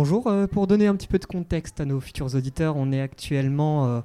[0.00, 3.00] Bonjour, euh, pour donner un petit peu de contexte à nos futurs auditeurs, on est
[3.00, 4.00] actuellement euh,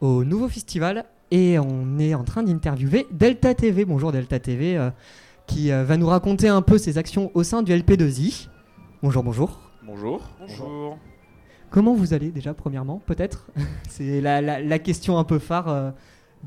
[0.00, 3.84] au nouveau festival et on est en train d'interviewer Delta TV.
[3.84, 4.88] Bonjour Delta TV, euh,
[5.46, 8.48] qui euh, va nous raconter un peu ses actions au sein du LP2I.
[9.02, 9.60] Bonjour, bonjour.
[9.82, 10.22] Bonjour.
[10.40, 10.96] Bonjour.
[11.68, 13.46] Comment vous allez déjà, premièrement, peut-être?
[13.90, 15.90] C'est la, la- la question un peu phare euh,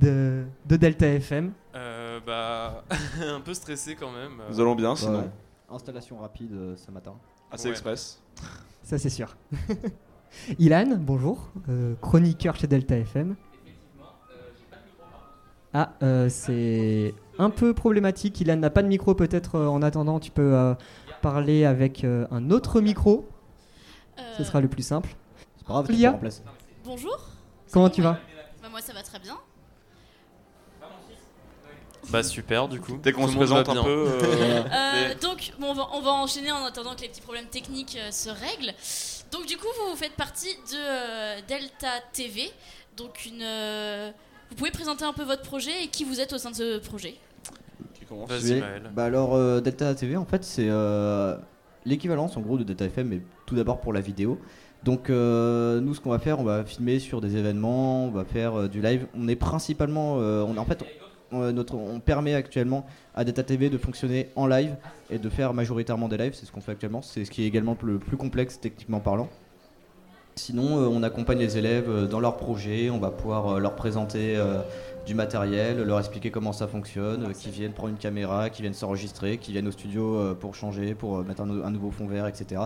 [0.01, 1.51] de, de Delta FM.
[1.75, 2.83] Euh, bah,
[3.21, 4.41] un peu stressé quand même.
[4.49, 5.19] Nous allons bien sinon.
[5.19, 5.29] Ouais.
[5.69, 7.13] Installation rapide euh, ce matin.
[7.51, 7.71] Assez Ouais.
[7.73, 8.23] express.
[8.87, 9.35] Ça, c'est sûr.
[10.59, 13.35] Ilan, bonjour, euh, chroniqueur chez Delta FM.
[15.73, 18.39] Ah, euh, c'est un peu problématique.
[18.39, 20.73] Ilan n'a pas de micro, peut-être euh, en attendant, tu peux euh,
[21.21, 23.27] parler avec euh, un autre micro.
[24.37, 25.09] Ce Euh, sera le plus simple.
[25.57, 26.43] C'est pas grave, tu Lia peux remplacer.
[26.85, 27.17] Bonjour.
[27.73, 28.13] Comment tu vas?
[28.61, 29.35] Bah, moi ça va très bien.
[32.09, 32.97] Bah super du coup.
[33.03, 33.89] Dès qu'on se présente un peu.
[34.07, 37.47] euh, Euh, Donc bon, on, va, on va enchaîner en attendant que les petits problèmes
[37.47, 38.73] techniques euh, se règlent.
[39.31, 42.49] Donc du coup vous faites partie de euh, Delta TV.
[42.95, 44.11] Donc une, euh,
[44.49, 46.77] vous pouvez présenter un peu votre projet et qui vous êtes au sein de ce
[46.79, 47.15] projet.
[47.93, 48.59] qui commence Vas-y, Oui.
[48.61, 48.83] Maël.
[48.93, 51.35] Bah alors euh, Delta TV en fait c'est euh,
[51.85, 54.39] l'équivalence en gros de Delta FM mais tout d'abord pour la vidéo.
[54.83, 58.23] Donc euh, nous ce qu'on va faire on va filmer sur des événements, on va
[58.23, 59.07] faire euh, du live.
[59.15, 60.83] On est principalement euh, on en fait
[61.31, 64.75] on, notre, on permet actuellement à Delta TV de fonctionner en live
[65.09, 67.47] et de faire majoritairement des lives, c'est ce qu'on fait actuellement, c'est ce qui est
[67.47, 69.29] également le plus complexe techniquement parlant.
[70.35, 73.75] Sinon, euh, on accompagne les élèves euh, dans leurs projets, on va pouvoir euh, leur
[73.75, 74.61] présenter euh,
[75.07, 78.75] du matériel, leur expliquer comment ça fonctionne, euh, qu'ils viennent prendre une caméra, qu'ils viennent
[78.75, 82.27] s'enregistrer, qu'ils viennent au studio euh, pour changer, pour euh, mettre un nouveau fond vert,
[82.27, 82.61] etc.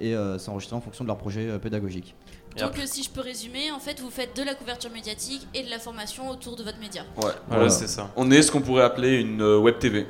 [0.00, 2.14] Et euh, s'enregistrer en fonction de leur projet euh, pédagogique.
[2.58, 5.62] Donc euh, si je peux résumer, en fait vous faites de la couverture médiatique et
[5.62, 7.02] de la formation autour de votre média.
[7.16, 7.22] Ouais.
[7.22, 7.70] Voilà, Voilà.
[7.70, 8.10] c'est ça.
[8.16, 10.06] On est ce qu'on pourrait appeler une euh, web TV.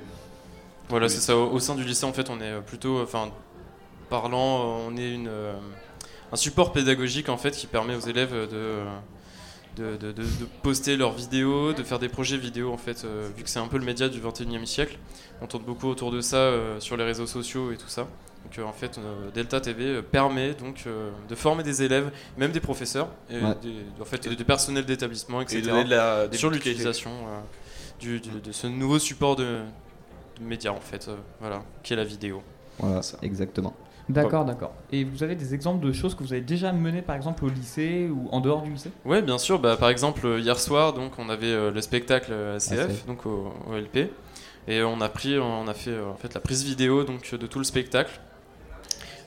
[0.88, 1.12] Voilà, Oui.
[1.12, 1.36] c'est ça.
[1.36, 3.30] Au, au sein du lycée, en fait, on est euh, plutôt, enfin,
[4.10, 5.52] parlant, on est une, euh,
[6.32, 8.82] un support pédagogique en fait qui permet aux élèves de,
[9.76, 10.24] de, de- de- de
[10.62, 13.68] poster leurs vidéos, de faire des projets vidéo en fait, euh, vu que c'est un
[13.68, 14.98] peu le média du 21e siècle.
[15.40, 18.06] On tourne beaucoup autour de ça euh, sur les réseaux sociaux et tout ça.
[18.44, 22.10] Donc euh, en fait, euh, Delta TV euh, permet donc euh, de former des élèves,
[22.36, 23.54] même des professeurs, et Ouais.
[23.62, 25.58] des, en fait, du personnel d'établissement, etc.
[25.58, 27.40] Et donner de la, des sur l'utilisation euh,
[28.00, 29.44] du- du- de ce nouveau support de,
[30.38, 32.42] de médias en fait, euh, voilà, qui est la vidéo.
[32.78, 33.18] Voilà, Ça.
[33.22, 33.74] exactement.
[34.08, 34.72] D'accord, d'accord.
[34.90, 37.48] Et vous avez des exemples de choses que vous avez déjà menées par exemple au
[37.48, 38.90] lycée ou en dehors du lycée?
[39.04, 39.60] Ouais, bien sûr.
[39.60, 43.06] Bah, par exemple, hier soir, donc on avait euh, le spectacle ACF, ACF.
[43.06, 44.10] donc au, au LP,
[44.66, 47.46] et on a pris, on a fait euh, en fait la prise vidéo donc de
[47.46, 48.20] tout le spectacle.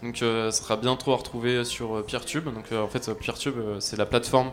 [0.06, 2.46] Donc, euh, ça sera bientôt à retrouver sur euh, PeerTube.
[2.46, 4.52] Donc, euh, en fait, euh, PeerTube, euh, c'est la plateforme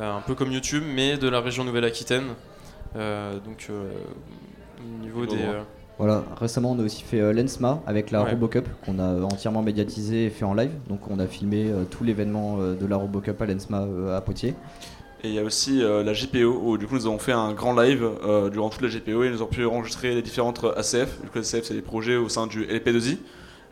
[0.00, 2.24] euh, un peu comme YouTube, mais de la région Nouvelle-Aquitaine.
[2.96, 3.90] Euh, donc, euh,
[4.80, 5.60] au niveau des, euh,
[5.98, 8.30] Voilà, récemment on a aussi fait euh, l'ENSMA avec la Ouais.
[8.30, 10.72] Robocup qu'on a entièrement médiatisé et fait en live.
[10.88, 14.20] Donc on a filmé euh, tout l'événement euh, de la Robocup à l'ENSMA euh, à
[14.20, 14.54] Poitiers.
[15.22, 17.52] Et il y a aussi euh, la GPO où du coup nous avons fait un
[17.52, 21.20] grand live euh, durant toute la GPO et nous avons pu enregistrer les différentes ACF.
[21.22, 23.18] Du coup, les ACF c'est des projets au sein du LP2I.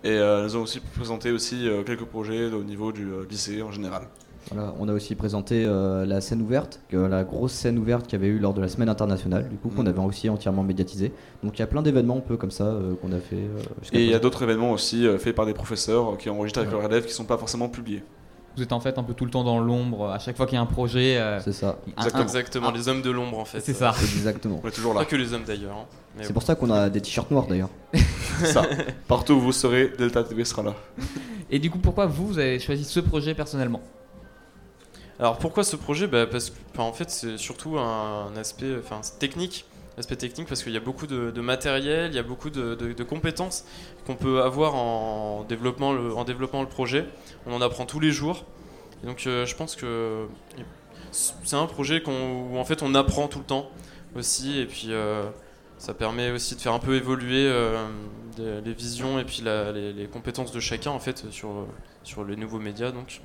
[0.05, 3.63] Et euh, nous avons aussi présenté aussi euh, quelques projets au niveau du euh, lycée
[3.63, 4.03] en général.
[4.51, 8.23] Voilà, on a aussi présenté euh, la scène ouverte, la grosse scène ouverte qu'il y
[8.23, 9.89] avait eu lors de la semaine internationale, du coup qu'on Mm.
[9.89, 11.13] avait aussi entièrement médiatisé.
[11.45, 13.37] Donc il y a plein d'événements un peu comme ça euh, qu'on a fait.
[13.37, 13.61] euh,
[13.93, 16.59] Et il y a d'autres événements aussi euh, faits par des professeurs euh, qui enregistrent
[16.59, 16.81] avec Ouais.
[16.81, 18.03] leurs élèves qui ne sont pas forcément publiés.
[18.57, 20.57] Vous êtes en fait un peu tout le temps dans l'ombre à chaque fois qu'il
[20.57, 21.17] y a un projet.
[21.19, 22.21] euh, C'est ça, un- Exactement.
[22.21, 23.61] un- exactement, les hommes de l'ombre en fait.
[23.61, 23.95] C'est ça.
[24.01, 24.61] exactement.
[24.65, 25.07] On est toujours Pas là.
[25.07, 25.77] que les hommes d'ailleurs.
[25.77, 25.87] hein.
[26.21, 26.34] C'est bon.
[26.34, 27.71] pour ça qu'on a des t-shirts noirs d'ailleurs.
[28.47, 28.62] ça.
[29.08, 30.75] Partout où vous serez, Delta TV sera là.
[31.50, 33.82] Et du coup, pourquoi vous, vous avez choisi ce projet personnellement?
[35.19, 36.06] Alors pourquoi ce projet?
[36.06, 39.66] Bah, Parce que en fait c'est surtout un, aspect enfin, technique.
[39.98, 42.75] Aspect technique parce qu'il y a beaucoup de, de matériel, il y a beaucoup de,
[42.75, 43.64] de- de compétences
[44.06, 47.04] qu'on peut avoir en développement, le, en développant le projet.
[47.47, 48.44] On en apprend tous les jours.
[49.04, 50.26] Et donc euh, je pense que
[51.10, 53.68] c'est un projet qu'on, où en fait on apprend tout le temps
[54.16, 55.24] aussi et puis euh,
[55.83, 57.89] ça permet aussi de faire un peu évoluer euh,
[58.39, 61.67] les visions et puis la- les, compétences de chacun en fait sur,
[62.05, 63.21] sur les nouveaux médias donc.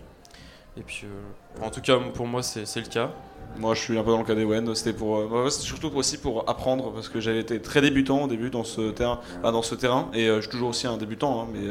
[0.76, 3.12] Et puis, euh, en tout cas, pour moi, c'est le cas.
[3.58, 4.76] Moi, je suis un peu dans le cas d'Ewen.
[4.76, 8.50] C'était pour, euh, surtout aussi pour apprendre parce que j'avais été très débutant au début
[8.50, 11.68] dans ce terrain, dans ce terrain, et je suis toujours aussi un débutant, hein, mais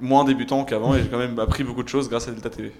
[0.00, 2.72] moins débutant qu'avant, et j'ai quand même appris beaucoup de choses grâce à Delta TV.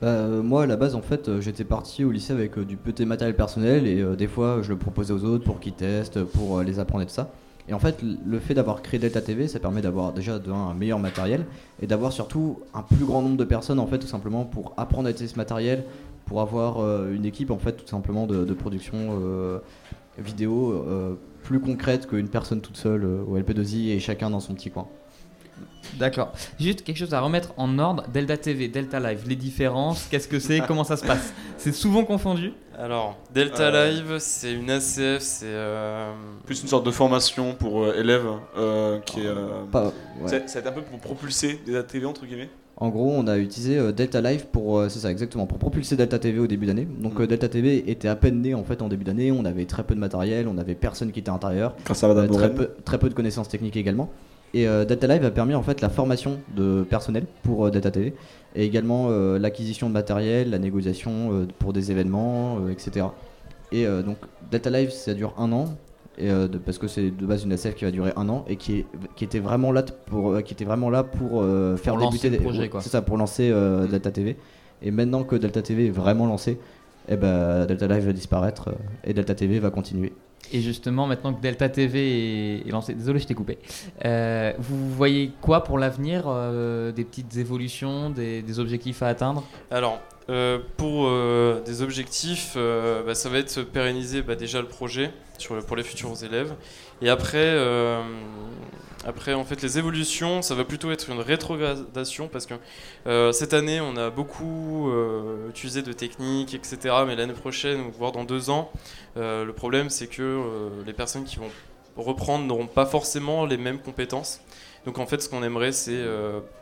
[0.00, 2.64] Bah, euh, moi à la base en fait euh, j'étais parti au lycée avec euh,
[2.64, 6.22] du petit matériel personnel et des fois je le proposais aux autres pour qu'ils testent,
[6.22, 7.30] pour les apprendre et tout ça.
[7.68, 10.72] Et en fait le fait d'avoir créé Delta TV ça permet d'avoir déjà de un,
[10.72, 11.44] meilleur matériel
[11.82, 15.08] et d'avoir surtout un plus grand nombre de personnes en fait tout simplement pour apprendre
[15.08, 15.84] à utiliser ce matériel,
[16.26, 16.78] pour avoir
[17.10, 19.60] une équipe en fait tout simplement de, production
[20.16, 20.84] vidéo
[21.42, 24.86] plus concrète qu'une personne toute seule au LP2I et chacun dans son petit coin.
[25.98, 26.32] D'accord.
[26.60, 28.04] Juste quelque chose à remettre en ordre.
[28.12, 32.04] Delta TV, Delta Live, les différences, qu'est-ce que c'est, comment ça se passe C'est souvent
[32.04, 33.90] confondu Alors, Delta Euh.
[33.90, 35.46] Live, c'est une ACF, c'est.
[35.46, 36.12] euh,
[36.46, 39.26] Plus une sorte de formation pour euh, élèves euh, qui est.
[39.26, 40.28] euh, Pas- ouais.
[40.28, 42.48] ça- Ça a été un peu pour propulser des ATV entre guillemets.
[42.80, 45.96] En gros, on a utilisé euh, Delta Live pour, euh, c'est ça exactement, pour propulser
[45.96, 46.86] Delta TV au début d'année.
[47.00, 47.22] Donc Mm.
[47.22, 49.32] euh, Delta TV était à peine né en fait en début d'année.
[49.32, 52.06] On avait très peu de matériel, on avait personne qui était à l'intérieur, Grâce à
[52.06, 54.10] euh, Madame très peu, très peu de connaissances techniques également.
[54.54, 57.90] Et euh, Delta Live a permis en fait la formation de personnel pour euh, Delta
[57.90, 58.14] TV
[58.56, 63.06] et également euh, l'acquisition de matériel, la négociation euh, pour des événements, etc.
[63.72, 64.16] Et euh, donc
[64.50, 65.66] Delta Live ça dure un an.
[66.20, 68.56] Et, de- parce que c'est de base une SF qui va durer un an et
[68.56, 71.44] qui, est, qui était vraiment là pour qui était vraiment là pour
[71.76, 72.80] faire Pour débuter des- projet, quoi.
[72.80, 74.36] c'est ça pour lancer euh, Delta TV
[74.82, 76.58] et maintenant que Delta TV est vraiment lancé
[77.08, 78.70] eh ben, Delta Live va disparaître
[79.04, 80.12] et Delta TV va continuer
[80.52, 83.58] Et justement, maintenant que Delta TV est, lancé, désolé, je t'ai coupé.
[84.04, 89.44] Euh, vous voyez quoi pour l'avenir euh, Des petites évolutions, des, objectifs à atteindre?
[89.70, 90.00] Alors,
[90.30, 91.10] euh, pour
[91.64, 95.10] des objectifs, bah, ça va être pérenniser bah, déjà le projet
[95.66, 96.54] pour les futurs élèves.
[97.02, 97.56] Et après,
[99.08, 102.52] après, en fait, les évolutions, ça va plutôt être une rétrogradation parce que
[103.06, 106.94] euh, cette année, on a beaucoup euh, utilisé de techniques, etc.
[107.06, 108.70] Mais l'année prochaine, voire dans deux ans,
[109.16, 110.44] euh, le problème, c'est que
[110.84, 111.48] les personnes qui vont
[111.96, 114.42] reprendre n'auront pas forcément les mêmes compétences.
[114.84, 116.04] Donc, en fait, ce qu'on aimerait, c'est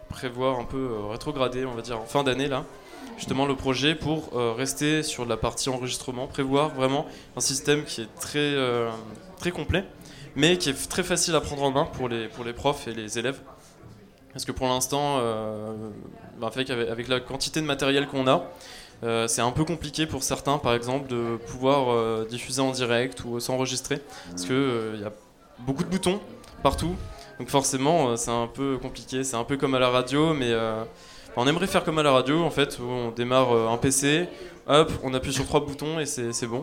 [0.09, 2.65] prévoir un peu rétrograder, on va dire, en fin d'année là
[3.17, 8.15] justement le projet pour rester sur la partie enregistrement, prévoir vraiment un système qui est
[8.21, 8.55] très,
[9.39, 9.85] très complet,
[10.37, 12.93] mais qui est très facile à prendre en main pour les, pour les profs et
[12.93, 13.41] les élèves.
[14.33, 15.73] Parce que pour l'instant, euh,
[16.39, 18.45] bah, avec, la quantité de matériel qu'on a,
[19.03, 23.25] euh, c'est un peu compliqué pour certains, par exemple, de pouvoir euh, diffuser en direct
[23.25, 23.99] ou s'enregistrer,
[24.31, 25.13] parce qu'il y a
[25.61, 26.21] beaucoup de boutons
[26.63, 26.95] partout.
[27.39, 29.25] Donc forcément, c'est un peu compliqué.
[29.25, 30.55] C'est un peu comme à la radio, mais
[31.37, 34.29] on aimerait faire comme à la radio, en fait, où on démarre un PC,
[34.67, 36.63] hop, on appuie sur trois boutons et c'est bon.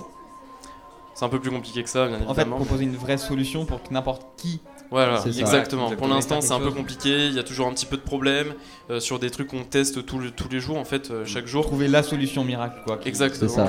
[1.15, 2.55] C'est un peu plus compliqué que ça, bien En fait, évidemment.
[2.57, 4.59] proposer une vraie solution pour que n'importe qui.
[4.89, 5.29] Voilà, ça.
[5.29, 5.89] exactement.
[5.91, 7.27] Pour l'instant, c'est un peu compliqué.
[7.27, 8.53] Il y a toujours un petit peu de problèmes
[8.89, 11.47] euh, sur des trucs qu'on teste tout le- tous les jours, en fait, euh, chaque
[11.47, 11.65] jour.
[11.65, 12.97] Trouver la solution miracle, quoi.
[12.97, 13.49] qui- Exactement.
[13.49, 13.65] C'est ça.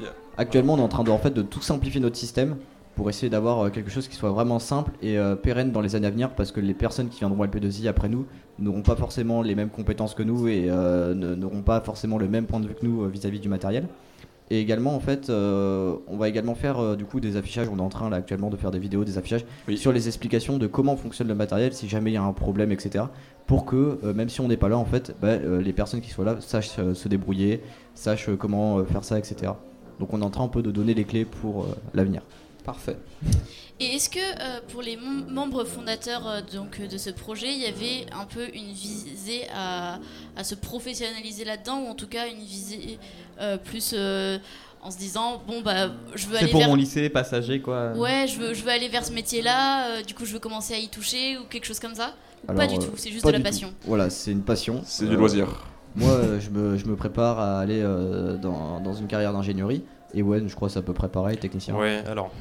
[0.00, 0.04] Euh,
[0.36, 2.56] Actuellement, on est en train de, en fait, de tout simplifier notre système
[2.96, 5.96] pour essayer d'avoir euh, quelque chose qui soit vraiment simple et euh, pérenne dans les
[5.96, 8.26] années à venir parce que les personnes qui viendront à LP2I après nous
[8.58, 12.46] n'auront pas forcément les mêmes compétences que nous et euh, n'auront pas forcément le même
[12.46, 13.86] point de vue que nous euh, vis-à-vis du matériel.
[14.52, 17.68] Et également, en fait, euh, on va également faire euh, du coup des affichages.
[17.72, 19.78] On est en train là actuellement de faire des vidéos, des affichages Oui.
[19.78, 22.72] sur les explications de comment fonctionne le matériel, si jamais il y a un problème,
[22.72, 23.04] etc.
[23.46, 26.10] Pour que euh, même si on n'est pas là, en fait, bah, les personnes qui
[26.10, 27.62] soient là sachent se débrouiller,
[27.94, 29.52] sachent comment faire ça, etc.
[30.00, 32.22] Donc on est en train un peu de donner les clés pour l'avenir.
[32.64, 32.96] Parfait.
[33.80, 37.48] Et est-ce que euh, pour les mem- membres fondateurs euh, donc, euh, de ce projet,
[37.52, 39.98] il y avait un peu une visée à,
[40.36, 42.98] à se professionnaliser là-dedans, ou en tout cas une visée
[43.40, 44.38] euh, plus euh,
[44.82, 47.92] en se disant bon bah je veux C'est aller pour vers mon lycée, passager, quoi.
[47.92, 50.74] ouais je veux je veux aller vers ce métier-là, euh, du coup je veux commencer
[50.74, 52.14] à y toucher ou quelque chose comme ça?
[52.46, 53.44] Ou Alors, pas du tout, c'est juste de la tout.
[53.44, 53.72] passion.
[53.84, 54.82] Voilà, c'est une passion.
[54.84, 55.46] C'est Euh, du loisir.
[55.96, 59.84] Moi, euh, je me, je me prépare à aller euh, dans, dans une carrière d'ingénierie.
[60.12, 61.76] Et ouais, je crois c'est à peu près pareil, technicien.
[61.76, 62.32] Ouais, alors.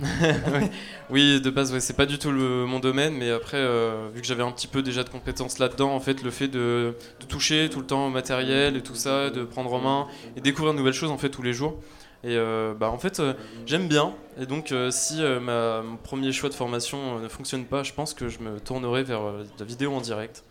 [1.12, 4.28] Oui, de base, c'est pas du tout le, mon domaine, mais après, euh, vu que
[4.28, 7.70] j'avais un petit peu déjà de compétences là-dedans, en fait, le fait de, de toucher
[7.72, 10.80] tout le temps au matériel et tout ça, de prendre en main et découvrir de
[10.80, 11.78] nouvelles choses, en fait, tous les jours.
[12.24, 12.38] Et
[12.80, 13.22] bah, en fait,
[13.66, 14.14] j'aime bien.
[14.40, 18.28] Et donc, si ma, mon premier choix de formation ne fonctionne pas, je pense que
[18.28, 19.22] je me tournerai vers
[19.58, 20.44] la vidéo en direct.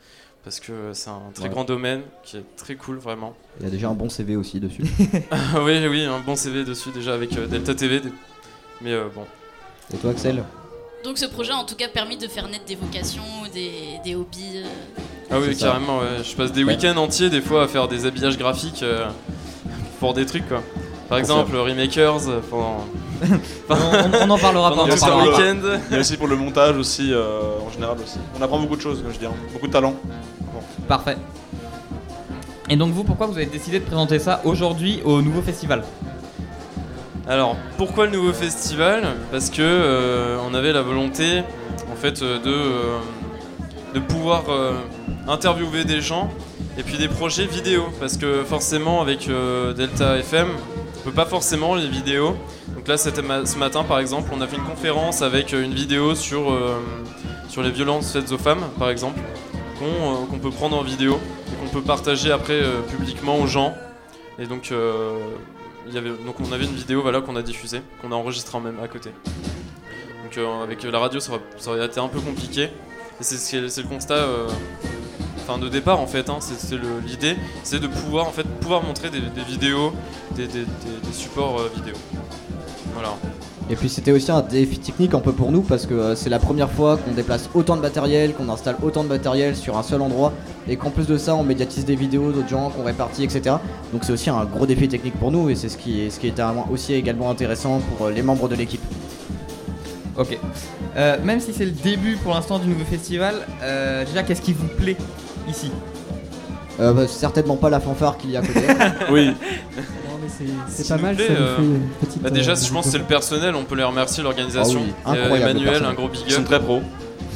[0.48, 1.50] Parce que c'est un très Ouais.
[1.50, 3.34] grand domaine qui est très cool, vraiment.
[3.60, 4.82] Il y a déjà un bon CV aussi dessus.
[5.62, 8.00] Oui, oui, un bon CV dessus déjà avec euh, Delta TV.
[8.80, 9.26] Mais euh, bon.
[9.92, 10.42] Et toi, Axel?
[11.04, 13.20] Donc ce projet a en tout cas permis de faire naître des vocations,
[13.52, 14.62] des, des hobbies.
[14.64, 14.94] euh.
[15.30, 16.24] Ah oui, carrément, ouais.
[16.24, 16.74] Je passe des Ouais.
[16.74, 19.06] week-ends entiers des fois à faire des habillages graphiques euh,
[20.00, 20.62] pour des trucs quoi.
[21.10, 22.86] Par exemple, Remakers pendant,
[23.68, 24.76] On, en parlera pas.
[24.76, 25.24] pendant on en tout pas.
[25.24, 25.60] week-end.
[25.90, 28.18] Il y a aussi pour le montage aussi, euh, en général aussi.
[28.38, 29.32] On apprend beaucoup de choses, comme je dis, hein.
[29.52, 29.94] beaucoup de talent.
[30.88, 31.18] Parfait.
[32.70, 35.84] Et donc vous, pourquoi vous avez décidé de présenter ça aujourd'hui au nouveau festival?
[37.28, 39.04] Alors, pourquoi le nouveau festival?
[39.30, 41.42] Parce que euh, on avait la volonté,
[41.92, 42.98] en fait, euh, de euh,
[43.94, 44.44] de pouvoir
[45.26, 46.30] interviewer des gens
[46.76, 49.30] et puis des projets vidéo, parce que forcément avec
[49.76, 50.46] Delta FM,
[50.98, 52.36] on peut pas forcément les vidéos.
[52.74, 56.54] Donc là, ce matin, par exemple, on a fait une conférence avec une vidéo sur
[57.48, 59.18] sur les violences faites aux femmes, par exemple,
[59.78, 61.18] qu'on euh, qu'on peut prendre en vidéo
[61.48, 63.74] et qu'on peut partager après euh, publiquement aux gens.
[64.38, 65.18] Et donc, euh,
[66.26, 68.88] donc on avait une vidéo voilà, qu'on a diffusée, qu'on a enregistrée en même à
[68.88, 69.10] côté.
[70.24, 71.32] Donc avec la radio, ça
[71.66, 72.68] aurait, été un peu compliqué.
[73.20, 74.26] C'est le constat
[75.60, 76.28] de départ en fait.
[76.28, 79.92] Hein, c'est l'idée, c'est de pouvoir en fait pouvoir montrer des, vidéos,
[80.36, 80.48] des,
[81.12, 81.94] supports vidéo.
[82.92, 83.16] Voilà.
[83.70, 86.30] Et puis c'était aussi un défi technique un peu pour nous parce que euh, c'est
[86.30, 89.82] la première fois qu'on déplace autant de matériel, qu'on installe autant de matériel sur un
[89.82, 90.32] seul endroit
[90.68, 93.56] et qu'en plus de ça on médiatise des vidéos d'autres gens qu'on répartit etc.
[93.92, 96.18] Donc c'est aussi un gros défi technique pour nous et c'est ce qui, est, ce
[96.18, 98.82] qui était aussi également intéressant pour euh, les membres de l'équipe.
[100.18, 100.36] Ok.
[100.96, 104.52] Euh, même si c'est le début pour l'instant du nouveau festival, euh, déjà qu'est-ce qui
[104.52, 104.96] vous plaît
[105.48, 105.70] ici?
[106.80, 108.60] Euh, bah, certainement pas la fanfare qu'il y a à côté.
[109.12, 109.32] Oui,
[110.68, 112.22] c'est- pas mal, plaît, ça nous euh, fait une petite.
[112.22, 114.80] Bah déjà, euh, je pense que c'est le personnel, on peut les remercier, l'organisation.
[115.04, 116.46] Ah oui, euh, le Emmanuel, un gros big ils sont up.
[116.46, 116.82] très pros.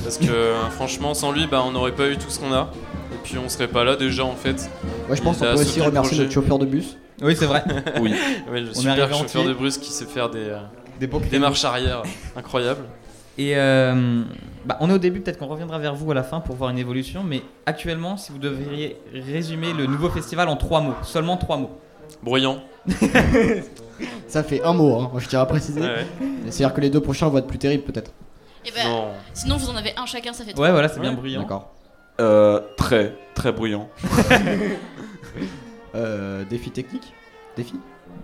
[0.05, 2.71] Parce que franchement, sans lui, bah, on n'aurait pas eu tout ce qu'on a.
[3.13, 4.69] Et puis on serait pas là déjà en fait.
[5.07, 6.23] Moi je pense qu'on peut aussi le remercier projet.
[6.23, 6.97] notre chauffeur de bus.
[7.23, 7.63] Oui, c'est vrai.
[8.01, 8.13] Oui.
[8.51, 9.45] Ouais, le On super chauffeur entier.
[9.47, 10.59] de Bruce qui sait faire des, euh,
[10.99, 12.03] Des des marches arrière
[12.37, 12.85] incroyables.
[13.39, 14.23] Et euh,
[14.67, 16.71] bah, on est au début, peut-être qu'on reviendra vers vous à la fin pour voir
[16.71, 17.23] une évolution.
[17.23, 21.79] Mais actuellement, si vous devriez résumer le nouveau festival en trois mots, seulement trois mots.
[22.23, 22.63] Bruyant.
[24.29, 25.81] Ça fait un mot, hein, je tiens à préciser.
[25.81, 26.07] Ouais, ouais.
[26.49, 28.11] C'est-à-dire que les deux prochains vont être plus terribles peut-être.
[28.67, 29.09] Et ben, Non.
[29.35, 30.67] sinon vous en avez un chacun, ça fait trois.
[30.67, 31.43] Ouais, voilà, c'est bien Ouais, bruyant.
[31.43, 31.73] D'accord.
[32.21, 33.89] Euh, très, très bruyant.
[35.95, 37.13] Euh, défi technique?
[37.57, 37.75] Défi?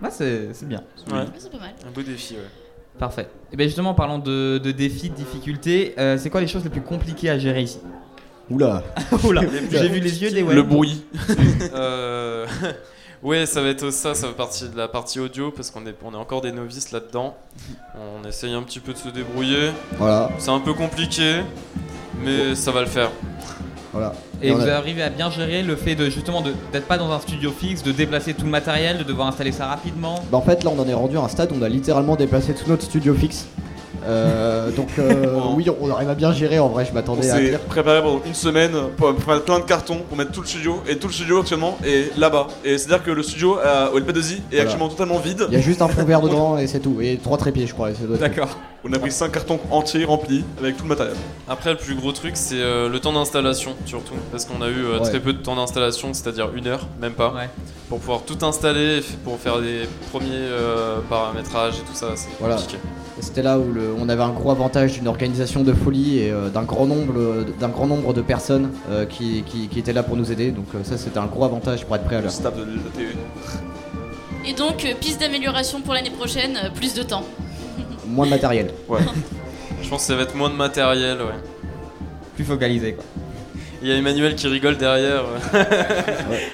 [0.01, 0.83] Ouais, c'est c'est bien.
[1.11, 1.19] Ouais.
[1.19, 1.71] Ouais, C'est pas mal.
[1.87, 2.39] Un beau défi, ouais.
[2.97, 3.27] Parfait.
[3.53, 6.63] Et bien justement, en parlant de, de défis, de difficultés, euh, c'est quoi les choses
[6.63, 7.79] les plus compliquées à gérer ici?
[8.49, 8.83] Oula
[9.23, 10.55] Oula, j'ai vu les yeux des ouais.
[10.55, 11.05] Le bruit.
[11.75, 12.47] Euh,
[13.23, 15.95] ouais, ça va être ça, ça va partir de la partie audio parce qu'on est,
[16.03, 17.35] on est encore des novices là-dedans.
[17.95, 19.71] On essaye un petit peu de se débrouiller.
[19.97, 21.41] Voilà, C'est un peu compliqué,
[22.23, 23.11] mais ça va le faire.
[23.93, 24.13] voilà.
[24.41, 27.11] Et vous a- arrivez à bien gérer le fait de justement de- d'être pas dans
[27.11, 30.23] un studio fixe, de déplacer tout le matériel, de devoir installer ça rapidement.
[30.31, 32.15] Bah en fait là on en est rendu à un stade où on a littéralement
[32.15, 33.47] déplacé tout notre studio fixe.
[34.05, 37.35] Euh, donc euh, oui on arrive à bien gérer en vrai je On m'attendais à
[37.35, 37.59] s'est pire.
[37.59, 40.97] préparé pendant une semaine pour mettre plein de cartons pour mettre tout le studio et
[40.97, 42.47] tout le studio actuellement est là-bas.
[42.63, 44.63] Et c'est-à-dire que le studio à- au LP2I est Voilà.
[44.63, 45.45] actuellement totalement vide.
[45.49, 46.97] Il y a juste un fond vert dedans et c'est tout.
[47.01, 47.91] Et trois trépieds je crois.
[47.91, 48.29] et ça doit être tout.
[48.29, 48.57] D'accord.
[48.85, 51.13] On a pris 5 cartons entiers remplis avec tout le matériel.
[51.49, 54.13] Après, le plus gros truc, c'est euh, le temps d'installation, surtout.
[54.31, 55.09] Parce qu'on a eu euh, Ouais.
[55.09, 57.33] très peu de temps d'installation, c'est-à-dire une heure, même pas.
[57.33, 57.49] Ouais.
[57.89, 59.81] Pour pouvoir tout installer, f- pour faire des
[60.13, 62.55] premiers euh, paramétrages et tout ça, c'est Voilà.
[62.55, 62.77] compliqué.
[63.21, 66.49] C'était là où le- on avait un gros avantage d'une organisation de folie et euh,
[66.49, 70.15] d'un grand nombre d'un grand nombre de personnes euh, qui, qui- qui étaient là pour
[70.15, 70.51] nous aider.
[70.51, 72.31] Donc euh, ça c'était un gros avantage pour être prêt à l'heure.
[74.45, 77.23] Et donc, euh, piste d'amélioration pour l'année prochaine, euh, plus de temps.
[78.07, 78.71] Moins de matériel.
[78.87, 78.99] Ouais.
[79.83, 81.33] Je pense que ça va être moins de matériel, ouais.
[82.35, 83.03] Plus focalisé quoi.
[83.81, 85.23] Il y a Emmanuel qui rigole derrière.
[85.53, 86.47] Ouais.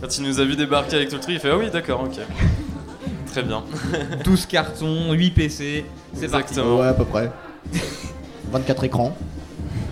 [0.00, 2.02] Quand il nous a vu débarquer avec tout le truc, il fait Ah oui, d'accord,
[2.04, 2.18] ok.
[3.36, 3.62] Très bien.
[4.24, 6.52] 12 cartons, 8 PC, c'est parti.
[6.52, 6.80] Exactement.
[6.80, 7.30] Ouais à peu près.
[8.50, 9.14] 24 écrans.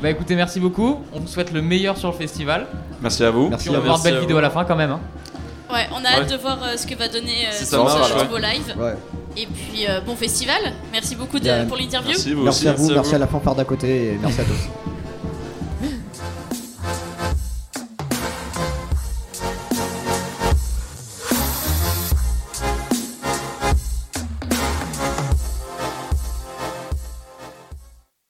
[0.02, 1.00] Bah écoutez, merci beaucoup.
[1.12, 2.66] On vous souhaite le meilleur sur le festival.
[3.02, 3.48] Merci à vous.
[3.50, 4.38] Merci Puis on va voir de Merci belles à vidéos vous.
[4.38, 4.92] à la fin quand même.
[4.92, 5.00] hein.
[5.70, 8.14] Ouais, on a hâte de voir euh, ce que va donner euh, Si ce marche,
[8.14, 8.22] ouais.
[8.24, 8.74] nouveau live.
[8.78, 8.94] Ouais.
[9.36, 10.60] Et puis, euh, bon festival.
[10.92, 12.12] Merci beaucoup de- pour l'interview.
[12.12, 12.68] Merci vous Merci aussi.
[12.68, 14.83] à vous, merci à la fanfare d'à côté et merci à tous.